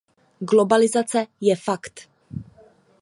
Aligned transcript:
Globalizace 0.41 1.27
je 1.43 1.55
fakt. 1.55 2.09